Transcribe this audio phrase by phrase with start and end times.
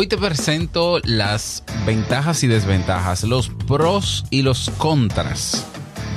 [0.00, 5.66] Hoy te presento las ventajas y desventajas, los pros y los contras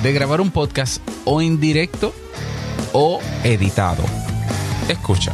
[0.02, 2.14] de grabar un podcast o en directo
[2.94, 4.02] o editado.
[4.88, 5.34] Escucha.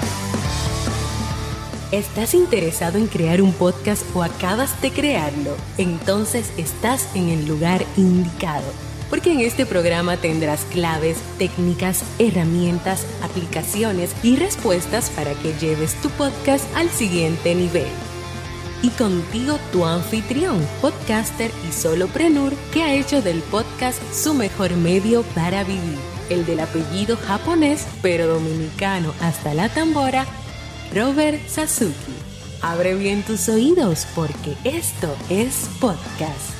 [1.91, 5.55] ¿Estás interesado en crear un podcast o acabas de crearlo?
[5.77, 8.65] Entonces estás en el lugar indicado
[9.11, 16.09] porque en este programa tendrás claves, técnicas, herramientas, aplicaciones y respuestas para que lleves tu
[16.09, 18.08] podcast al siguiente nivel.
[18.81, 25.23] Y contigo tu anfitrión, podcaster y soloprenur que ha hecho del podcast su mejor medio
[25.35, 25.97] para vivir,
[26.29, 30.25] el del apellido japonés pero dominicano hasta la tambora,
[30.93, 31.93] Robert Sasuki.
[32.61, 36.59] Abre bien tus oídos porque esto es podcast.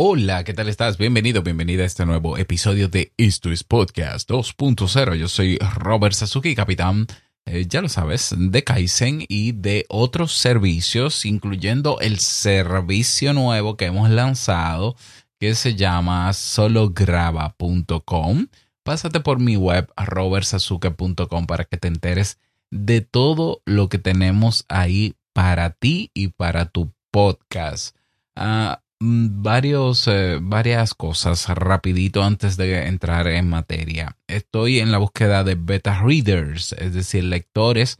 [0.00, 0.96] Hola, ¿qué tal estás?
[0.96, 5.16] Bienvenido, bienvenida a este nuevo episodio de Esto es Podcast 2.0.
[5.16, 7.08] Yo soy Robert Sasuki, capitán,
[7.50, 13.86] eh, ya lo sabes, de Kaizen y de otros servicios, incluyendo el servicio nuevo que
[13.86, 14.96] hemos lanzado
[15.38, 18.46] que se llama solograba.com.
[18.82, 22.38] Pásate por mi web robertsasuke.com para que te enteres
[22.70, 27.96] de todo lo que tenemos ahí para ti y para tu podcast.
[28.34, 34.16] Ah, varios, eh, varias cosas rapidito antes de entrar en materia.
[34.26, 37.98] Estoy en la búsqueda de beta readers, es decir, lectores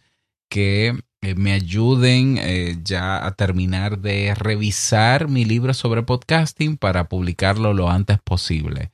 [0.48, 7.08] que eh, me ayuden eh, ya a terminar de revisar mi libro sobre podcasting para
[7.08, 8.90] publicarlo lo antes posible.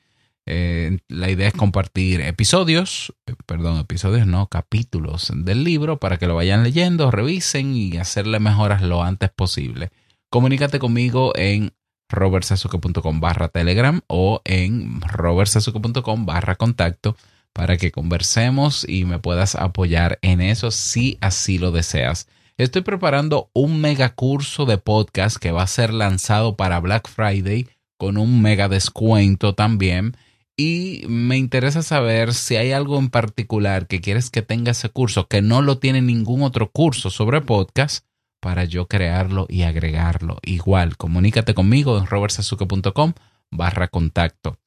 [1.08, 3.14] la idea es compartir episodios,
[3.46, 8.82] perdón, episodios no, capítulos del libro para que lo vayan leyendo, revisen y hacerle mejoras
[8.82, 9.90] lo antes posible.
[10.28, 11.72] Comunícate conmigo en
[12.14, 17.16] robertsazuke.com barra telegram o en robertsazuke.com barra contacto
[17.52, 22.28] para que conversemos y me puedas apoyar en eso si así lo deseas.
[22.56, 27.68] Estoy preparando un mega curso de podcast que va a ser lanzado para Black Friday
[27.96, 30.16] con un mega descuento también.
[30.56, 35.26] Y me interesa saber si hay algo en particular que quieres que tenga ese curso
[35.26, 38.04] que no lo tiene ningún otro curso sobre podcast
[38.44, 40.38] para yo crearlo y agregarlo.
[40.42, 43.14] Igual, comunícate conmigo en robertsazuke.com
[43.50, 44.58] barra contacto.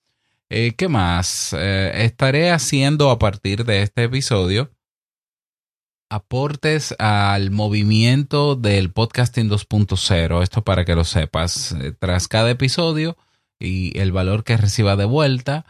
[0.49, 1.53] Eh, ¿Qué más?
[1.55, 4.71] Eh, estaré haciendo a partir de este episodio
[6.09, 10.41] aportes al movimiento del podcasting 2.0.
[10.41, 11.73] Esto para que lo sepas.
[11.73, 13.15] Eh, tras cada episodio
[13.59, 15.65] y el valor que reciba de vuelta,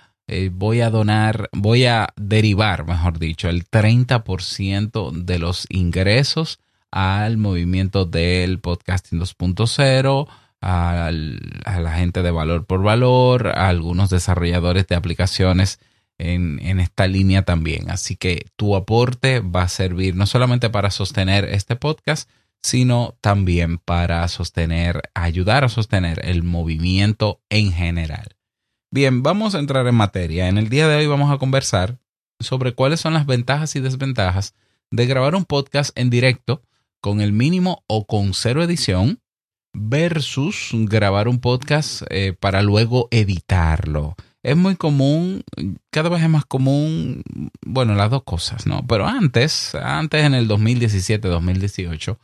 [0.51, 6.59] voy a donar, voy a derivar, mejor dicho, el 30% de los ingresos
[6.91, 10.27] al movimiento del podcasting 2.0,
[10.61, 15.79] a la gente de valor por valor, a algunos desarrolladores de aplicaciones
[16.17, 17.91] en, en, esta línea también.
[17.91, 22.29] Así que tu aporte va a servir no solamente para sostener este podcast,
[22.61, 28.35] sino también para sostener, ayudar a sostener el movimiento en general.
[28.89, 30.47] Bien, vamos a entrar en materia.
[30.47, 31.99] En el día de hoy vamos a conversar
[32.39, 34.55] sobre cuáles son las ventajas y desventajas
[34.91, 36.61] de grabar un podcast en directo
[37.02, 39.19] con el mínimo o con cero edición
[39.74, 44.16] versus grabar un podcast eh, para luego editarlo.
[44.44, 45.44] Es muy común,
[45.90, 47.24] cada vez es más común,
[47.66, 48.85] bueno, las dos cosas, ¿no?
[48.88, 52.18] Pero antes, antes en el 2017, 2018,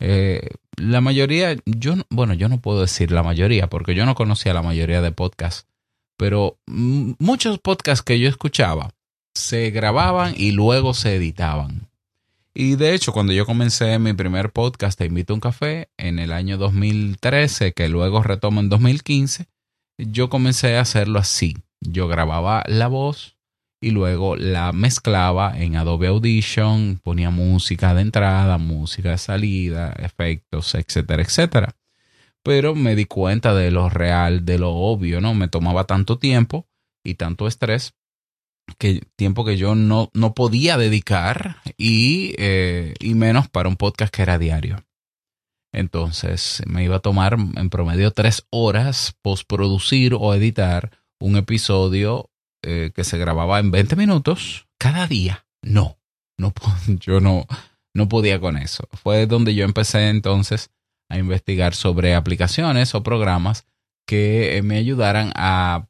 [0.00, 4.54] eh, la mayoría, yo, bueno, yo no puedo decir la mayoría porque yo no conocía
[4.54, 5.66] la mayoría de podcasts,
[6.16, 8.90] pero muchos podcasts que yo escuchaba
[9.34, 11.87] se grababan y luego se editaban.
[12.60, 16.18] Y de hecho, cuando yo comencé mi primer podcast, Te invito a un café, en
[16.18, 19.46] el año 2013, que luego retomo en 2015,
[19.96, 21.56] yo comencé a hacerlo así.
[21.80, 23.36] Yo grababa la voz
[23.80, 30.74] y luego la mezclaba en Adobe Audition, ponía música de entrada, música de salida, efectos,
[30.74, 31.76] etcétera, etcétera.
[32.42, 35.32] Pero me di cuenta de lo real, de lo obvio, ¿no?
[35.32, 36.66] Me tomaba tanto tiempo
[37.04, 37.94] y tanto estrés
[38.76, 44.14] que tiempo que yo no, no podía dedicar y, eh, y menos para un podcast
[44.14, 44.84] que era diario.
[45.72, 52.30] Entonces me iba a tomar en promedio tres horas postproducir o editar un episodio
[52.62, 55.46] eh, que se grababa en 20 minutos cada día.
[55.62, 55.98] No,
[56.38, 56.52] no
[57.00, 57.46] yo no,
[57.94, 58.88] no podía con eso.
[58.92, 60.70] Fue donde yo empecé entonces
[61.08, 63.66] a investigar sobre aplicaciones o programas
[64.08, 65.86] que eh, me ayudaran a,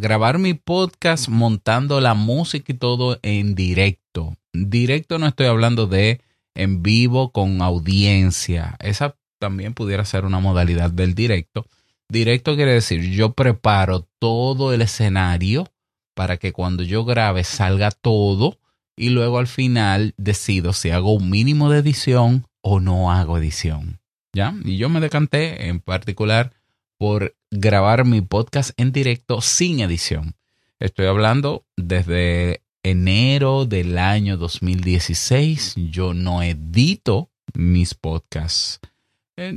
[0.00, 4.36] grabar mi podcast montando la música y todo en directo.
[4.52, 6.20] Directo no estoy hablando de
[6.56, 8.74] en vivo con audiencia.
[8.80, 11.64] Esa también pudiera ser una modalidad del directo.
[12.08, 15.68] Directo quiere decir yo preparo todo el escenario
[16.16, 18.58] para que cuando yo grabe salga todo
[18.96, 24.00] y luego al final decido si hago un mínimo de edición o no hago edición.
[24.34, 24.56] ¿Ya?
[24.64, 26.52] Y yo me decanté en particular
[26.98, 30.34] por grabar mi podcast en directo sin edición.
[30.80, 35.74] Estoy hablando desde enero del año 2016.
[35.76, 38.80] Yo no edito mis podcasts.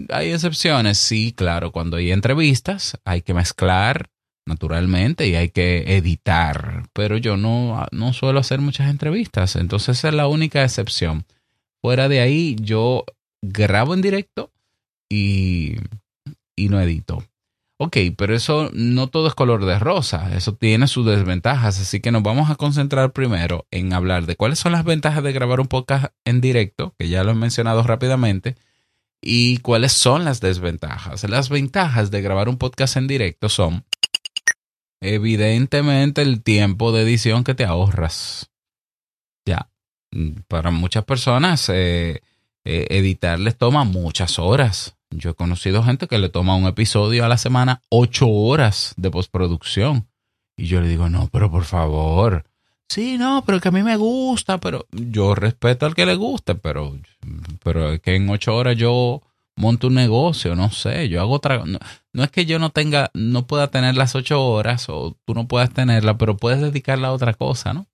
[0.09, 4.09] Hay excepciones, sí, claro, cuando hay entrevistas hay que mezclar
[4.45, 10.07] naturalmente y hay que editar, pero yo no, no suelo hacer muchas entrevistas, entonces esa
[10.07, 11.25] es la única excepción.
[11.81, 13.05] Fuera de ahí, yo
[13.41, 14.51] grabo en directo
[15.09, 15.75] y,
[16.55, 17.23] y no edito.
[17.79, 22.11] Ok, pero eso no todo es color de rosa, eso tiene sus desventajas, así que
[22.11, 25.67] nos vamos a concentrar primero en hablar de cuáles son las ventajas de grabar un
[25.67, 28.55] podcast en directo, que ya lo he mencionado rápidamente,
[29.21, 31.23] y cuáles son las desventajas.
[31.29, 33.85] Las ventajas de grabar un podcast en directo son
[34.99, 38.49] evidentemente el tiempo de edición que te ahorras.
[39.45, 39.69] Ya,
[40.47, 42.23] para muchas personas eh,
[42.65, 44.96] eh, editar les toma muchas horas.
[45.09, 49.09] Yo he conocido gente que le toma un episodio a la semana ocho horas de
[49.09, 50.07] postproducción.
[50.57, 52.45] Y yo le digo, no, pero por favor.
[52.89, 56.55] Sí, no, pero que a mí me gusta, pero yo respeto al que le guste,
[56.55, 56.97] pero,
[57.63, 59.21] pero es que en ocho horas yo
[59.57, 61.63] monto un negocio, no sé, yo hago otra...
[61.65, 65.47] No, es que yo no tenga, no pueda tener las ocho horas o tú no
[65.47, 67.87] puedas tenerla, pero puedes dedicarla a otra cosa, ¿no?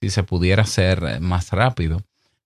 [0.00, 2.02] Si se pudiera hacer más rápido.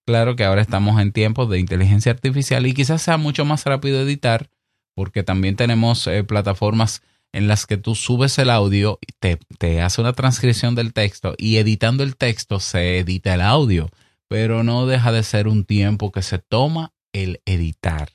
[0.09, 4.01] Claro que ahora estamos en tiempos de inteligencia artificial y quizás sea mucho más rápido
[4.01, 4.49] editar
[4.95, 10.01] porque también tenemos eh, plataformas en las que tú subes el audio, te, te hace
[10.01, 13.91] una transcripción del texto y editando el texto se edita el audio,
[14.29, 18.09] pero no deja de ser un tiempo que se toma el editar,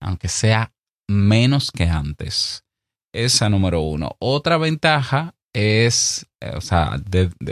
[0.00, 0.72] aunque sea
[1.08, 2.62] menos que antes.
[3.12, 4.14] Esa número uno.
[4.20, 7.02] Otra ventaja es, eh, o sea,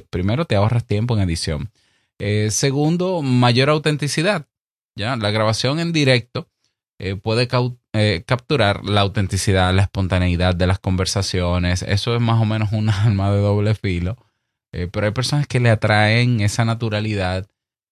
[0.08, 1.72] primero te ahorras tiempo en edición.
[2.18, 4.46] Eh, segundo, mayor autenticidad.
[4.94, 5.16] ¿ya?
[5.16, 6.48] La grabación en directo
[6.98, 7.48] eh, puede
[7.92, 11.82] eh, capturar la autenticidad, la espontaneidad de las conversaciones.
[11.82, 14.16] Eso es más o menos un arma de doble filo.
[14.70, 17.46] pero hay personas que le atraen esa naturalidad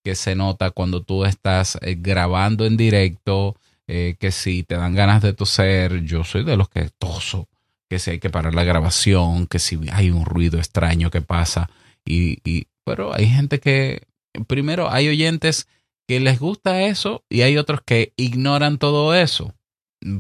[0.05, 3.57] que se nota cuando tú estás grabando en directo,
[3.87, 7.49] que si te dan ganas de toser, yo soy de los que toso,
[7.89, 11.71] que si hay que parar la grabación, que si hay un ruido extraño que pasa.
[12.05, 14.03] Y, pero hay gente que
[14.47, 15.69] primero hay oyentes
[16.07, 19.55] que les gusta eso y hay otros que ignoran todo eso.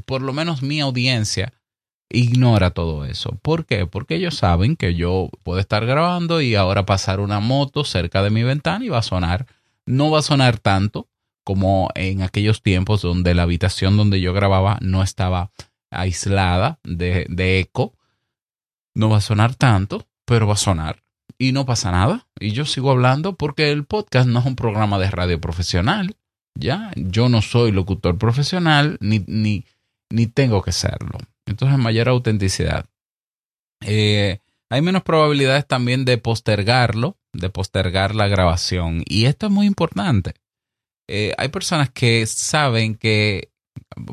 [0.06, 1.52] Por lo menos mi audiencia
[2.08, 3.38] ignora todo eso.
[3.42, 3.86] ¿Por qué?
[3.86, 8.30] Porque ellos saben que yo puedo estar grabando y ahora pasar una moto cerca de
[8.30, 9.46] mi ventana y va a sonar.
[9.86, 11.08] No va a sonar tanto
[11.44, 15.50] como en aquellos tiempos donde la habitación donde yo grababa no estaba
[15.90, 17.94] aislada de, de eco.
[18.94, 21.03] No va a sonar tanto, pero va a sonar
[21.38, 22.26] y no pasa nada.
[22.38, 26.16] Y yo sigo hablando porque el podcast no es un programa de radio profesional.
[26.54, 29.64] Ya, yo no soy locutor profesional ni, ni,
[30.10, 31.18] ni tengo que serlo.
[31.46, 32.86] Entonces, mayor autenticidad.
[33.80, 34.38] Eh,
[34.70, 39.02] hay menos probabilidades también de postergarlo, de postergar la grabación.
[39.06, 40.34] Y esto es muy importante.
[41.06, 43.50] Eh, hay personas que saben que,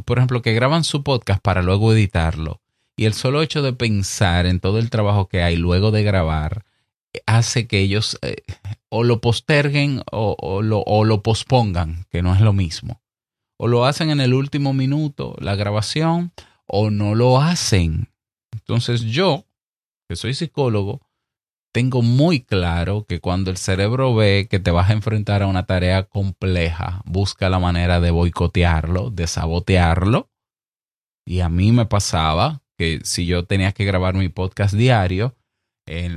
[0.05, 2.61] por ejemplo, que graban su podcast para luego editarlo.
[2.97, 6.65] Y el solo hecho de pensar en todo el trabajo que hay luego de grabar,
[7.25, 8.43] hace que ellos eh,
[8.89, 13.01] o lo posterguen o, lo, o lo pospongan, que no es lo mismo.
[13.57, 16.33] O lo hacen en el último minuto, la grabación,
[16.65, 18.09] o no lo hacen.
[18.51, 19.45] Entonces yo,
[20.09, 21.01] que soy psicólogo,
[21.73, 25.65] tengo muy claro que cuando el cerebro ve que te vas a enfrentar a una
[25.65, 30.29] tarea compleja, busca la manera de boicotearlo, de sabotearlo.
[31.25, 35.35] Y a mí me pasaba que si yo tenía que grabar mi podcast diario,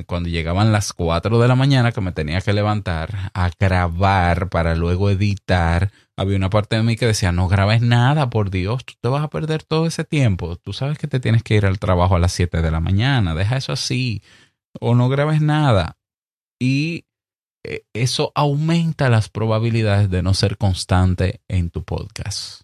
[0.07, 4.75] cuando llegaban las 4 de la mañana que me tenía que levantar a grabar para
[4.75, 8.95] luego editar, había una parte de mí que decía, no grabes nada, por Dios, tú
[9.01, 10.57] te vas a perder todo ese tiempo.
[10.57, 13.35] Tú sabes que te tienes que ir al trabajo a las 7 de la mañana,
[13.35, 14.23] deja eso así,
[14.81, 15.97] o no grabes nada.
[16.61, 17.07] Y
[17.65, 22.63] eh, eso aumenta las probabilidades de no ser constante en tu podcast.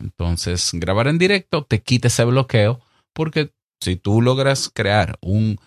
[0.00, 2.80] Entonces, grabar en directo te quita ese bloqueo
[3.12, 5.58] porque si tú logras crear un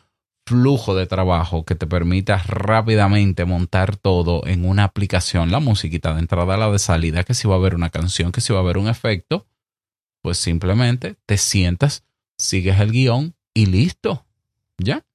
[0.45, 6.19] flujo de trabajo que te permita rápidamente montar todo en una aplicación, la musiquita de
[6.19, 8.61] entrada la de salida, que si va a haber una canción, que si va a
[8.63, 9.47] haber un efecto,
[10.21, 12.03] pues simplemente te sientas,
[12.37, 14.25] sigues el guion y listo.
[14.77, 15.05] ¿Ya?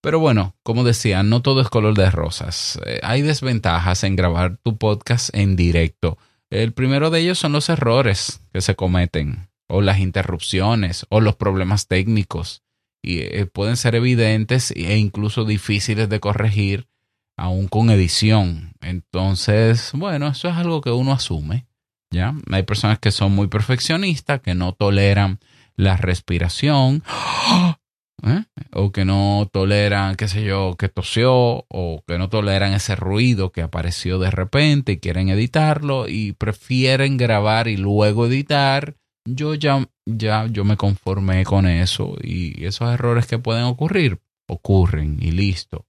[0.00, 2.78] Pero bueno, como decía, no todo es color de rosas.
[2.84, 6.18] Eh, hay desventajas en grabar tu podcast en directo.
[6.50, 11.36] El primero de ellos son los errores que se cometen, o las interrupciones, o los
[11.36, 12.63] problemas técnicos
[13.04, 16.88] y eh, pueden ser evidentes e incluso difíciles de corregir
[17.36, 18.74] aún con edición.
[18.80, 21.66] Entonces, bueno, eso es algo que uno asume.
[22.10, 22.34] ¿ya?
[22.50, 25.40] Hay personas que son muy perfeccionistas, que no toleran
[25.76, 27.02] la respiración,
[28.22, 28.44] ¿eh?
[28.72, 33.52] o que no toleran, qué sé yo, que tosió, o que no toleran ese ruido
[33.52, 38.96] que apareció de repente y quieren editarlo y prefieren grabar y luego editar.
[39.24, 45.18] Yo ya, ya, yo me conformé con eso y esos errores que pueden ocurrir, ocurren
[45.20, 45.86] y listo.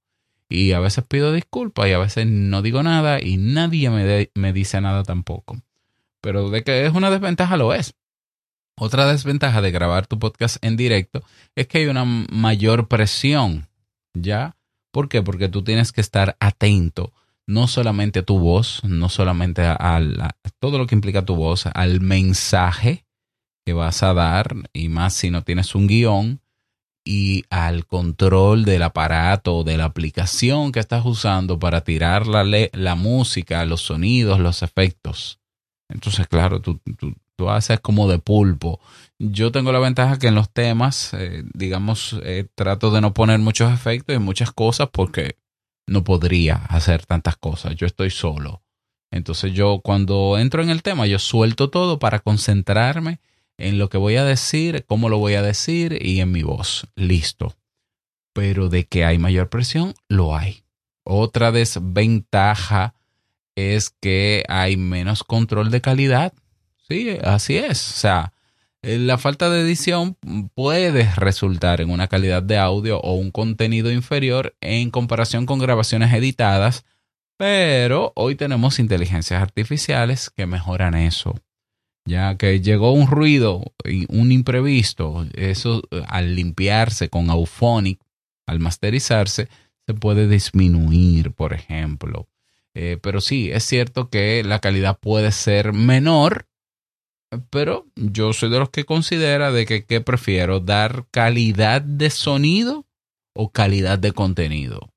[0.48, 4.54] Y a veces pido disculpas y a veces no digo nada y nadie me, me
[4.54, 5.58] dice nada tampoco.
[6.22, 7.96] Pero de que es una desventaja lo es.
[8.78, 11.24] Otra desventaja de grabar tu podcast en directo
[11.56, 13.68] es que hay una mayor presión,
[14.14, 14.56] ¿ya?
[14.92, 15.22] ¿Por qué?
[15.22, 17.14] Porque tú tienes que estar atento
[17.48, 20.02] no solamente a tu voz, no solamente a,
[20.60, 23.05] todo lo que implica tu voz, al mensaje
[23.66, 26.42] que vas a dar, y más si no tienes un guion,
[27.04, 32.44] y al control del aparato, de la aplicación que estás usando para tirar la,
[32.74, 35.40] la música, los sonidos, los efectos.
[35.88, 38.80] Entonces, claro, tú, tú, haces como de pulpo.
[39.20, 43.40] Yo tengo la ventaja que en los temas, eh, digamos, eh, trato de no poner
[43.40, 45.38] muchos efectos y muchas cosas porque
[45.88, 47.76] no podría hacer tantas cosas.
[47.76, 48.64] Yo estoy solo.
[49.12, 53.20] Entonces yo cuando entro en el tema, yo suelto todo para concentrarme
[53.58, 56.88] en lo que voy a decir, cómo lo voy a decir y en mi voz.
[56.96, 57.56] Listo.
[58.34, 60.64] Pero de que hay mayor presión, lo hay.
[61.04, 62.96] Otra desventaja
[63.56, 66.34] es que hay menos control de calidad.
[66.88, 67.90] Sí, así es.
[67.90, 68.34] O sea,
[68.82, 70.16] eh, la falta de edición
[70.54, 76.14] puede resultar en una calidad de audio o un contenido inferior en comparación con grabaciones
[76.14, 76.86] editadas,
[77.38, 81.36] pero hoy tenemos inteligencias artificiales que mejoran eso.
[82.08, 88.00] Ya que llegó un ruido y un imprevisto, eso eh, al limpiarse con Auphonic,
[88.46, 89.50] al masterizarse,
[89.88, 92.28] se puede disminuir, por ejemplo.
[92.76, 96.48] Eh, pero sí, es cierto que la calidad puede ser menor,
[97.50, 102.86] pero yo soy de los que considera de que, prefiero dar calidad de sonido
[103.34, 104.90] o calidad de contenido.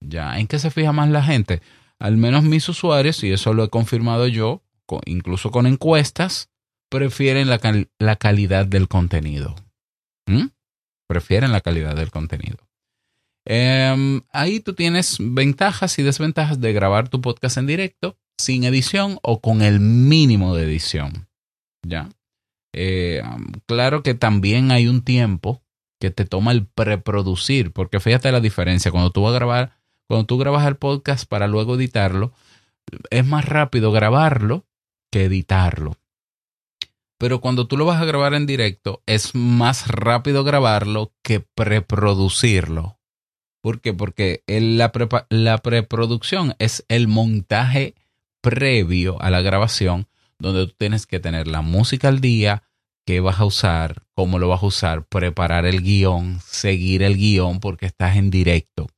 [0.00, 0.38] ¿Ya?
[0.38, 1.60] ¿En qué se fija más la gente?
[1.98, 4.62] Al menos mis usuarios, y eso lo he confirmado yo,
[5.06, 6.50] incluso con encuestas,
[6.92, 9.56] prefieren la, calidad del contenido.
[10.26, 10.48] ¿Mm?
[11.08, 12.58] Prefieren la calidad del contenido.
[13.46, 19.18] Em, ahí tú tienes ventajas y desventajas de grabar tu podcast en directo, sin edición
[19.22, 21.28] o con el mínimo de edición.
[21.82, 22.10] ¿Ya?
[22.74, 23.22] Eh,
[23.66, 25.62] claro que también hay un tiempo
[25.98, 28.90] que te toma el preproducir, porque fíjate la diferencia.
[28.90, 32.34] Cuando tú vas a grabar, cuando tú grabas el podcast para luego editarlo,
[33.08, 34.66] es más rápido grabarlo
[35.10, 35.96] que editarlo.
[37.22, 42.98] Pero cuando tú lo vas a grabar en directo, es más rápido grabarlo que preproducirlo.
[43.60, 43.94] ¿Por qué?
[43.94, 44.90] Porque la,
[45.30, 47.94] la preproducción es el montaje
[48.40, 50.08] previo a la grabación,
[50.40, 52.64] donde tú tienes que tener la música al día,
[53.06, 57.60] qué vas a usar, cómo lo vas a usar, preparar el guion, seguir el guion
[57.60, 58.88] porque estás en directo.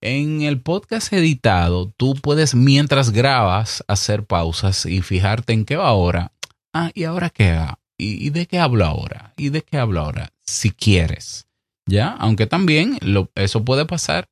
[0.00, 5.88] En el podcast editado, tú puedes mientras grabas hacer pausas y fijarte en qué va
[5.88, 6.30] ahora.
[6.78, 7.58] Ah, ¿y ahora qué?
[7.96, 9.32] ¿Y, de qué hablo ahora?
[9.38, 10.34] ¿Y de qué hablo ahora?
[10.42, 11.48] Si quieres.
[11.86, 12.08] ¿ya?
[12.08, 12.98] Aunque también
[13.34, 14.28] eso puede pasar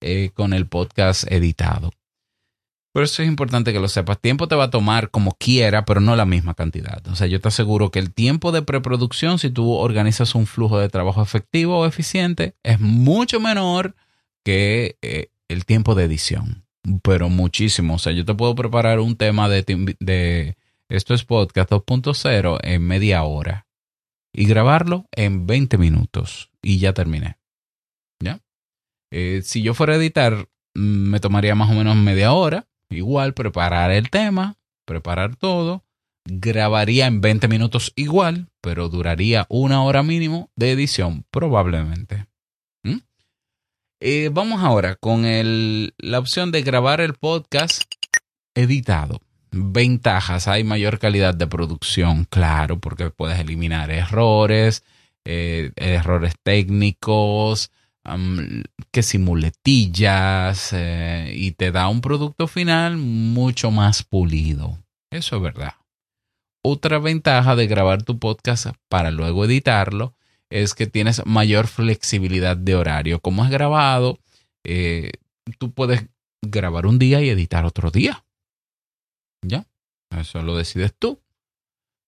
[0.00, 1.90] eh, con el podcast editado.
[2.94, 4.20] Por eso es importante que lo sepas.
[4.20, 7.04] Tiempo te va a tomar como quiera, pero no la misma cantidad.
[7.08, 10.78] O sea, yo te aseguro que el tiempo de preproducción, si tú organizas un flujo
[10.78, 13.96] de trabajo efectivo o eficiente, es mucho menor
[14.44, 16.64] que eh, el tiempo de edición.
[17.02, 17.94] Pero muchísimo.
[17.94, 20.56] O sea, yo te puedo preparar un tema de
[20.88, 23.66] esto es podcast 2.0 en media hora
[24.32, 27.38] y grabarlo en 20 minutos y ya terminé.
[28.22, 28.40] ¿Ya?
[29.10, 32.66] Eh, si yo fuera a editar, mm, me tomaría más o menos media hora.
[32.90, 35.84] Igual, preparar el tema, preparar todo.
[36.24, 42.26] Grabaría en 20 minutos igual, pero duraría una hora mínimo de edición, probablemente.
[42.82, 42.98] ¿Mm?
[44.00, 47.82] Eh, vamos ahora con la opción de grabar el podcast
[48.54, 49.20] editado.
[49.50, 54.84] Ventajas, hay mayor calidad de producción, claro, porque puedes eliminar errores,
[55.24, 57.70] eh, errores técnicos,
[58.90, 64.78] que simuletillas eh, y te da un producto final mucho más pulido.
[65.10, 65.74] Eso es verdad.
[66.62, 70.14] Otra ventaja de grabar tu podcast para luego editarlo
[70.50, 73.20] es que tienes mayor flexibilidad de horario.
[73.20, 74.18] Como es grabado,
[74.64, 75.12] eh,
[75.58, 76.06] tú puedes
[76.42, 78.24] grabar un día y editar otro día.
[79.42, 79.66] ¿Ya?
[80.16, 81.20] Eso lo decides tú.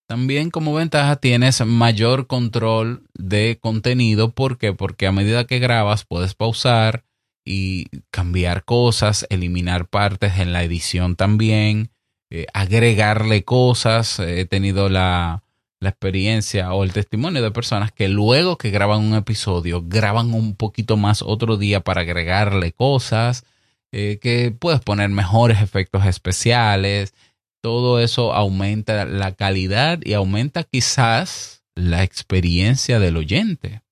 [0.08, 4.32] También como ventaja tienes mayor control de contenido.
[4.32, 4.72] ¿Por qué?
[4.72, 7.04] Porque a medida que grabas puedes pausar
[7.44, 11.90] y cambiar cosas, eliminar partes en la edición también,
[12.30, 14.18] eh, agregarle cosas.
[14.18, 15.44] He tenido la,
[15.80, 20.54] la experiencia o el testimonio de personas que luego que graban un episodio, graban un
[20.54, 23.44] poquito más otro día para agregarle cosas,
[23.92, 27.14] eh, que puedes poner mejores efectos especiales.
[27.62, 33.82] Todo eso aumenta la calidad y aumenta quizás la experiencia del oyente.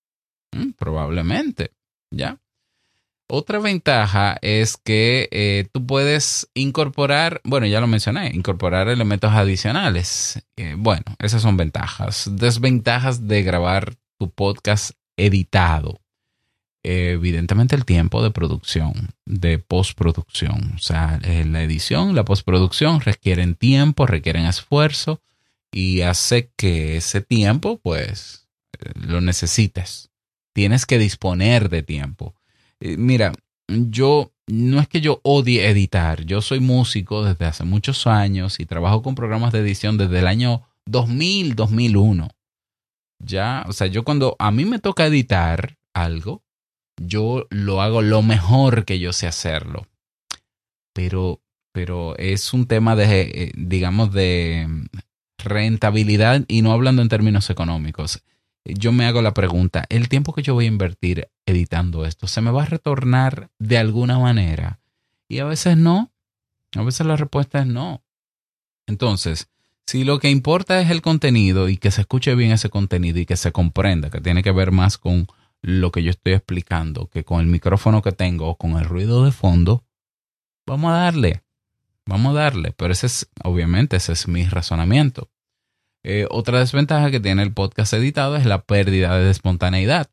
[0.52, 1.72] Mm, probablemente,
[2.10, 2.38] ¿ya?
[3.30, 10.42] Otra ventaja es que eh, tú puedes incorporar, bueno, ya lo mencioné, incorporar elementos adicionales.
[10.56, 12.30] Eh, bueno, esas son ventajas.
[12.32, 16.00] Desventajas de grabar tu podcast editado.
[16.82, 20.74] Evidentemente el tiempo de producción, de postproducción.
[20.76, 25.20] O sea, eh, la edición, la postproducción requieren tiempo, requieren esfuerzo
[25.72, 28.48] y hace que ese tiempo, pues,
[28.94, 30.10] lo necesites.
[30.54, 32.34] Tienes que disponer de tiempo
[32.80, 33.32] eh, mira,
[33.68, 38.66] yo no es que yo odie editar, yo soy músico desde hace muchos años y
[38.66, 42.28] trabajo con programas de edición desde el año 2000, 2001.
[43.20, 46.44] Ya, o sea, yo cuando a mí me toca editar algo,
[46.98, 49.86] yo lo hago lo mejor que yo sé hacerlo.
[50.92, 51.40] Pero,
[51.72, 54.66] pero es un tema de, eh, digamos, de
[55.38, 58.22] rentabilidad y no hablando en términos económicos
[58.74, 62.40] yo me hago la pregunta, ¿el tiempo que yo voy a invertir editando esto se
[62.40, 64.80] me va a retornar de alguna manera?
[65.28, 66.10] Y a veces no,
[66.74, 68.02] a veces la respuesta es no.
[68.86, 69.48] Entonces,
[69.86, 73.26] si lo que importa es el contenido y que se escuche bien ese contenido y
[73.26, 75.26] que se comprenda, que tiene que ver más con
[75.62, 79.24] lo que yo estoy explicando que con el micrófono que tengo o con el ruido
[79.24, 79.84] de fondo,
[80.66, 81.42] vamos a darle,
[82.06, 82.72] vamos a darle.
[82.72, 85.30] Pero ese es, obviamente, ese es mi razonamiento.
[86.04, 90.10] Eh, otra desventaja que tiene el podcast editado es la pérdida de espontaneidad.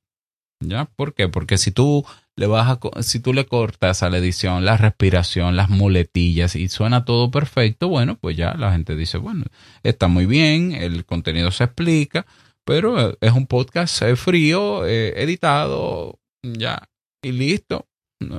[0.62, 0.86] ¿Ya?
[0.86, 1.28] ¿Por qué?
[1.28, 5.70] Porque si tú le vas si tú le cortas a la edición la respiración, las
[5.70, 9.46] muletillas y suena todo perfecto, bueno, pues ya la gente dice, bueno,
[9.84, 12.26] está muy bien, el contenido se explica,
[12.66, 16.90] pero eh, es un podcast eh, frío, editado, ya,
[17.22, 17.88] y listo.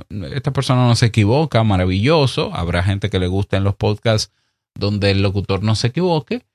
[0.09, 2.53] Esta persona no se equivoca, maravilloso.
[2.53, 4.33] Habrá gente que le gusten los podcasts
[4.75, 6.45] donde el locutor no se equivoque,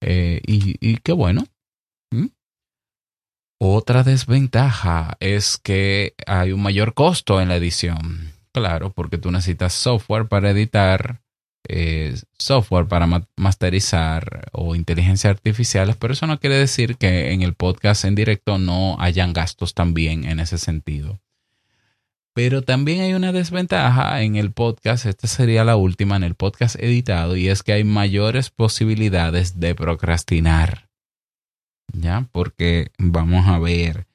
[0.00, 1.46] eh, y, qué bueno.
[2.10, 2.26] ¿Mm?
[3.58, 8.32] Otra desventaja es que hay un mayor costo en la edición.
[8.52, 11.20] Claro, porque tú necesitas software para editar,
[11.68, 17.54] eh, software para masterizar o inteligencia artificial, pero eso no quiere decir que en el
[17.54, 21.20] podcast en directo no hayan gastos también en ese sentido.
[22.34, 26.76] Pero también hay una desventaja en el podcast, esta sería la última, en el podcast
[26.78, 30.90] editado, y es que hay mayores posibilidades de procrastinar.
[31.94, 32.28] ¿Ya?
[32.32, 34.06] Porque vamos a ver,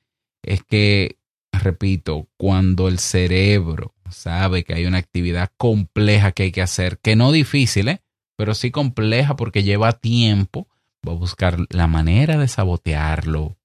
[0.44, 1.18] es que,
[1.52, 7.16] repito, cuando el cerebro sabe que hay una actividad compleja que hay que hacer, que
[7.16, 8.02] no difícil, ¿eh?
[8.36, 10.68] pero sí compleja porque lleva tiempo,
[11.08, 13.58] va a buscar la manera de sabotearlo,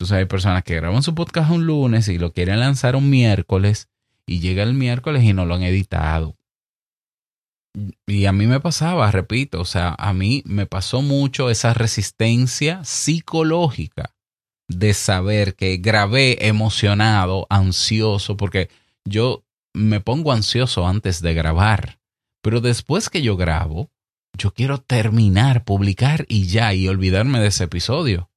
[0.00, 3.90] entonces hay personas que graban su podcast un lunes y lo quieren lanzar un miércoles
[4.24, 6.38] y llega el miércoles y no lo han editado.
[8.06, 12.82] Y a mí me pasaba, repito, o sea, a mí me pasó mucho esa resistencia
[12.82, 14.14] psicológica
[14.68, 18.70] de saber que grabé emocionado, ansioso, porque
[19.04, 22.00] yo me pongo ansioso antes de grabar,
[22.42, 23.90] pero después que yo grabo,
[24.36, 28.30] yo quiero terminar, publicar y ya, y olvidarme de ese episodio.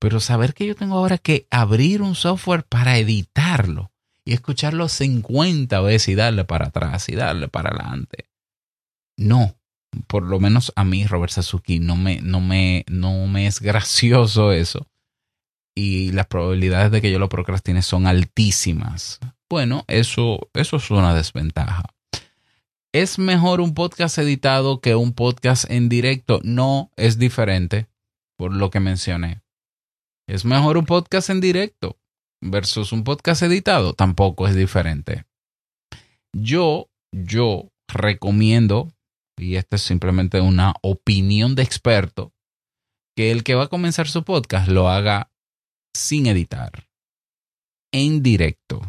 [0.00, 3.92] Pero saber que yo tengo ahora que abrir un software para editarlo
[4.24, 8.28] y escucharlo 50 veces y darle para atrás y darle para adelante.
[9.16, 9.56] No,
[10.06, 14.52] por lo menos a mí, Robert Sasuki, no me, no me, no me es gracioso
[14.52, 14.88] eso.
[15.74, 19.20] Y las probabilidades de que yo lo procrastine son altísimas.
[19.52, 21.82] Bueno, eso, eso es una desventaja.
[22.90, 26.40] ¿Es mejor un podcast editado que un podcast en directo?
[26.42, 27.86] No, es diferente,
[28.38, 29.42] por lo que mencioné.
[30.26, 31.98] Es mejor un podcast en directo
[32.40, 33.92] versus un podcast editado.
[33.92, 35.26] Tampoco es diferente.
[36.34, 38.90] Yo, yo recomiendo,
[39.38, 42.32] y esta es simplemente una opinión de experto,
[43.14, 45.30] que el que va a comenzar su podcast lo haga
[45.94, 46.88] sin editar,
[47.92, 48.80] en directo.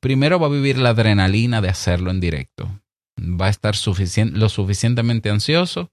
[0.00, 2.80] Primero va a vivir la adrenalina de hacerlo en directo.
[3.18, 5.90] Va a estar lo suficientemente ansioso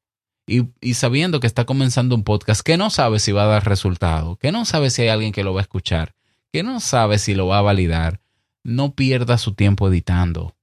[0.47, 4.37] y, sabiendo que está comenzando un podcast que no sabe si va a dar resultado,
[4.37, 6.15] que no sabe si hay alguien que lo va a escuchar,
[6.53, 8.21] que no sabe si lo va a validar,
[8.63, 10.55] no pierda su tiempo editando,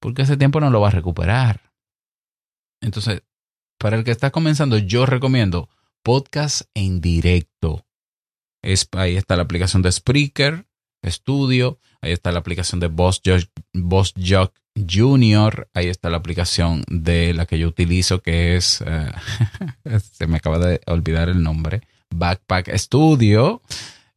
[0.00, 1.72] porque ese tiempo no lo va a recuperar.
[2.80, 3.22] Entonces,
[3.78, 5.68] para el que está comenzando, yo recomiendo
[6.02, 7.86] podcast en directo.
[8.62, 10.66] Es, ahí está la aplicación de Spreaker.
[11.04, 14.52] Studio, ahí está la aplicación de Boss Jock, Boss Jock
[14.88, 19.10] Junior, ahí está la aplicación de la que yo utilizo que es, eh,
[20.12, 21.82] se me acaba de olvidar el nombre,
[22.14, 23.62] Backpack Studio.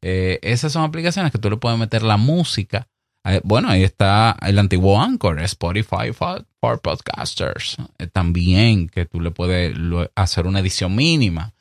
[0.02, 2.88] Eh, esas son aplicaciones que tú le puedes meter la música.
[3.26, 7.78] Eh, bueno, ahí está el antiguo Anchor, Spotify for, Podcasters.
[8.12, 9.76] también que tú le puedes
[10.16, 11.54] hacer una edición mínima.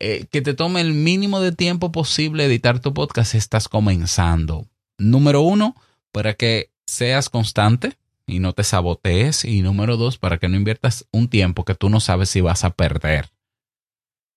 [0.00, 4.66] Que te tome el mínimo de tiempo posible editar tu podcast si estás comenzando.
[4.98, 5.76] Número uno,
[6.10, 9.44] para que seas constante y no te sabotees.
[9.44, 12.64] Y número dos, para que no inviertas un tiempo que tú no sabes si vas
[12.64, 13.30] a perder.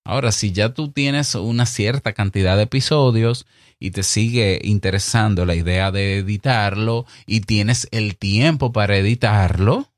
[0.06, 3.46] Ahora, si ya tú tienes una cierta cantidad de episodios
[3.80, 9.90] y te sigue interesando la idea de editarlo y tienes el tiempo para editarlo,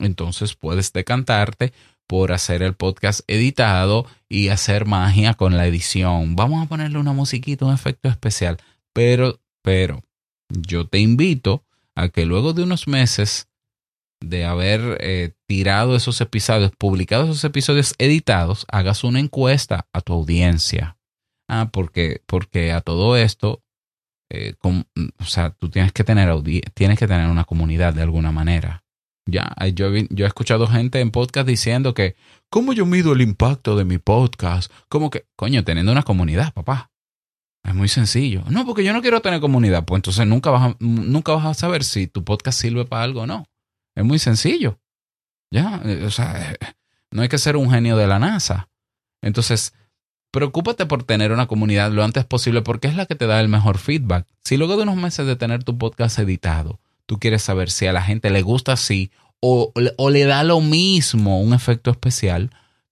[0.00, 1.72] entonces puedes decantarte
[2.08, 6.34] por hacer el podcast editado y hacer magia con la edición.
[6.34, 8.56] Vamos a ponerle una musiquita, un efecto especial.
[8.92, 10.02] Pero, pero,
[10.48, 13.48] yo te invito a que luego de unos meses
[14.20, 20.14] de haber eh, tirado esos episodios, publicado esos episodios editados, hagas una encuesta a tu
[20.14, 20.96] audiencia.
[21.46, 23.62] Ah, porque, porque a todo esto,
[24.30, 26.30] eh, o sea, tú tienes que tener
[26.74, 28.82] tienes que tener una comunidad de alguna manera.
[29.30, 32.16] Ya, yo, he escuchado gente en podcast diciendo que,
[32.48, 34.72] ¿cómo yo mido el impacto de mi podcast?
[34.88, 36.90] Como que, coño, teniendo una comunidad, papá.
[37.62, 38.42] Es muy sencillo.
[38.48, 39.84] No, porque yo no quiero tener comunidad.
[39.84, 43.26] Pues entonces nunca vas nunca vas a saber si tu podcast sirve para algo o
[43.26, 43.44] no.
[43.94, 44.80] Es muy sencillo.
[45.50, 46.56] Ya, eh, o sea, eh,
[47.10, 48.70] no hay que ser un genio de la NASA.
[49.20, 49.74] Entonces,
[50.30, 53.48] preocúpate por tener una comunidad lo antes posible porque es la que te da el
[53.48, 54.26] mejor feedback.
[54.42, 57.92] Si luego de unos meses de tener tu podcast editado, tú quieres saber si a
[57.92, 62.50] la gente le gusta así o, o le da lo mismo un efecto especial,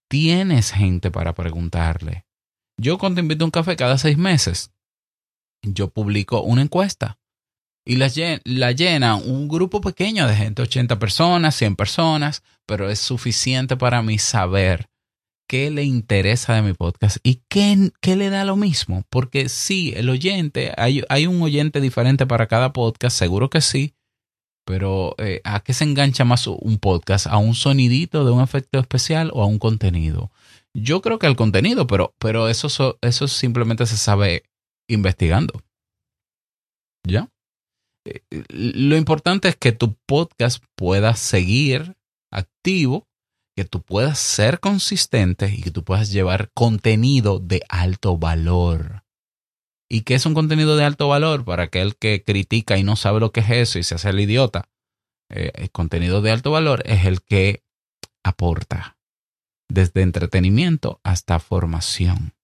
[0.09, 2.25] tienes gente para preguntarle.
[2.81, 4.71] Yo cuando invito un café cada seis meses,
[5.63, 7.19] yo publico una encuesta
[7.89, 13.77] y la, llena un grupo pequeño de gente, 80 personas, 100 personas, pero es suficiente
[13.77, 14.89] para mí saber
[15.49, 19.05] qué le interesa de mi podcast y qué, qué le da lo mismo.
[19.09, 23.95] Porque sí, el oyente, hay, hay, un oyente diferente para cada podcast, seguro que sí,
[24.67, 27.29] pero eh, ¿a qué se engancha más un podcast?
[27.29, 30.33] ¿A un sonidito de un efecto especial o a un contenido?
[30.75, 34.43] Yo creo que al contenido, pero, pero eso, eso simplemente se sabe
[34.89, 35.63] investigando.
[37.07, 37.31] ¿Ya?
[38.51, 41.97] lo importante es que tu podcast pueda seguir
[42.31, 43.09] activo,
[43.57, 49.06] que tú puedas ser consistente y que tú puedas llevar contenido de alto valor.
[49.89, 51.45] ¿Y qué es un contenido de alto valor?
[51.45, 54.21] Para aquel que critica y no sabe lo que es eso y se hace el
[54.21, 54.69] idiota.
[55.31, 57.63] Eh, el contenido de alto valor es el que
[58.25, 58.97] aporta,
[59.69, 62.35] desde entretenimiento hasta formación.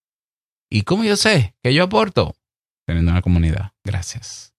[0.71, 2.37] ¿Y cómo yo sé que yo aporto?
[2.87, 3.73] Teniendo una comunidad.
[3.85, 4.55] Gracias.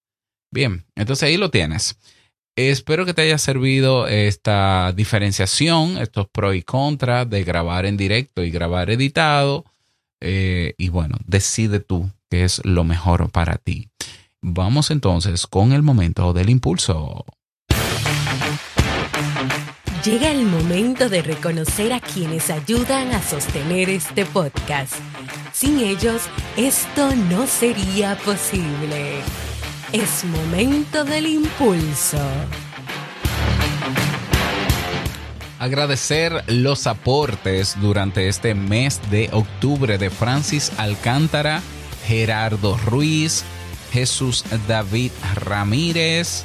[0.52, 1.98] Bien, entonces ahí lo tienes.
[2.56, 8.44] Espero que te haya servido esta diferenciación, estos pros y contras de grabar en directo
[8.44, 9.64] y grabar editado.
[10.20, 13.90] Eh, y bueno, decide tú qué es lo mejor para ti.
[14.40, 17.24] Vamos entonces con el momento del impulso.
[20.04, 24.92] Llega el momento de reconocer a quienes ayudan a sostener este podcast.
[25.54, 26.22] Sin ellos,
[26.58, 29.20] esto no sería posible.
[29.92, 32.18] Es momento del impulso.
[35.58, 41.62] Agradecer los aportes durante este mes de octubre de Francis Alcántara,
[42.06, 43.44] Gerardo Ruiz,
[43.92, 46.44] Jesús David Ramírez,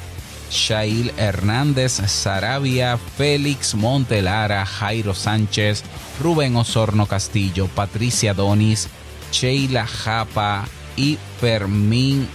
[0.50, 5.82] Shail Hernández Sarabia, Félix Montelara, Jairo Sánchez,
[6.20, 8.88] Rubén Osorno Castillo, Patricia Donis,
[9.32, 12.28] Sheila Japa y Fermín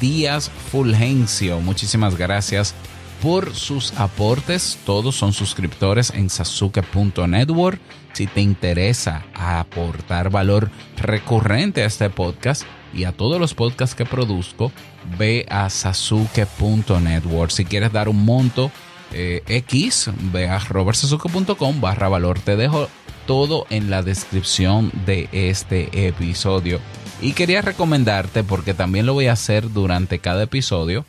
[0.00, 1.60] Díaz Fulgencio.
[1.60, 2.74] Muchísimas gracias
[3.22, 4.78] por sus aportes.
[4.84, 7.80] Todos son suscriptores en sasuke.network.
[8.12, 14.04] Si te interesa aportar valor recurrente a este podcast y a todos los podcasts que
[14.04, 14.72] produzco,
[15.16, 17.50] ve a sasuke.network.
[17.50, 18.70] Si quieres dar un monto
[19.12, 22.40] eh, X, ve a robertsasuke.com barra valor.
[22.40, 22.88] Te dejo
[23.26, 26.80] todo en la descripción de este episodio.
[27.20, 31.06] Y quería recomendarte, porque también lo voy a hacer durante cada episodio,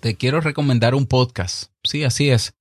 [0.00, 1.70] te quiero recomendar un podcast.
[1.84, 2.54] Sí, así es.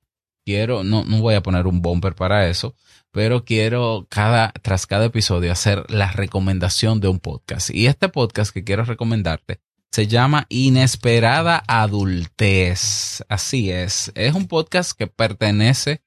[0.46, 2.76] Quiero, no, no voy a poner un bumper para eso,
[3.12, 7.70] pero quiero cada, tras cada episodio hacer la recomendación de un podcast.
[7.70, 9.60] Y este podcast que quiero recomendarte
[9.92, 13.24] se llama Inesperada Adultez.
[13.30, 14.12] Así es.
[14.16, 16.02] Es un podcast que pertenece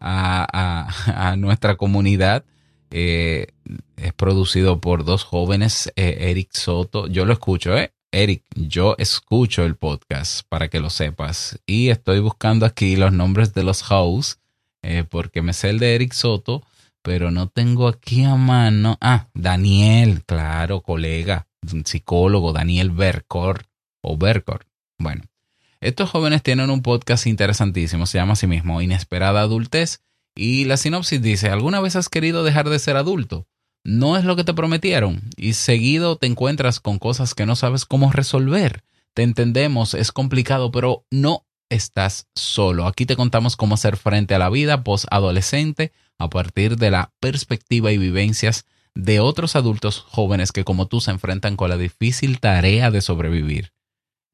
[0.00, 2.44] a, a nuestra comunidad
[2.90, 3.48] eh,
[3.96, 7.06] es producido por dos jóvenes, eh, Eric Soto.
[7.06, 7.92] Yo lo escucho, ¿eh?
[8.10, 13.52] Eric, yo escucho el podcast para que lo sepas y estoy buscando aquí los nombres
[13.52, 14.40] de los hosts
[14.82, 16.62] eh, porque me sé el de Eric Soto,
[17.02, 18.96] pero no tengo aquí a mano.
[19.02, 21.48] Ah, Daniel, claro, colega,
[21.84, 23.66] psicólogo, Daniel Bercor
[24.00, 24.64] o Bercor.
[24.98, 25.24] Bueno,
[25.80, 30.00] estos jóvenes tienen un podcast interesantísimo, se llama a sí mismo Inesperada Adultez
[30.34, 33.46] y la sinopsis dice, ¿alguna vez has querido dejar de ser adulto?
[33.84, 37.84] No es lo que te prometieron y seguido te encuentras con cosas que no sabes
[37.84, 38.84] cómo resolver.
[39.14, 42.86] Te entendemos, es complicado, pero no estás solo.
[42.86, 47.92] Aquí te contamos cómo hacer frente a la vida post-adolescente a partir de la perspectiva
[47.92, 48.64] y vivencias
[48.94, 53.72] de otros adultos jóvenes que como tú se enfrentan con la difícil tarea de sobrevivir.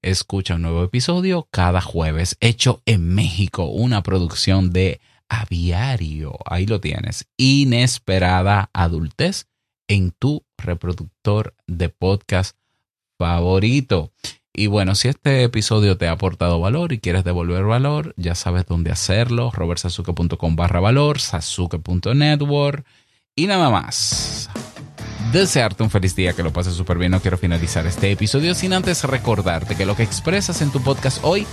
[0.02, 6.36] Escucha un nuevo episodio cada jueves, hecho en México, una producción de Aviario.
[6.46, 7.26] Ahí lo tienes.
[7.36, 9.46] Inesperada adultez
[9.88, 12.56] en tu reproductor de podcast
[13.18, 14.12] favorito.
[14.56, 18.66] Y bueno, si este episodio te ha aportado valor y quieres devolver valor, ya sabes
[18.66, 19.50] dónde hacerlo.
[19.50, 22.86] robertsasuke.com barra valor, sasuke.network
[23.34, 24.48] y nada más.
[25.32, 27.10] Desearte un feliz día, que lo pases súper bien.
[27.10, 31.18] No quiero finalizar este episodio sin antes recordarte que lo que expresas en tu podcast
[31.22, 31.44] hoy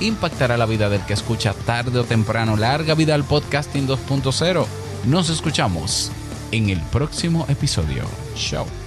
[0.00, 2.56] impactará la vida del que escucha tarde o temprano.
[2.56, 4.66] Larga vida al podcasting 2.0.
[5.06, 6.10] Nos escuchamos
[6.52, 8.04] en el próximo episodio.
[8.34, 8.79] Chao.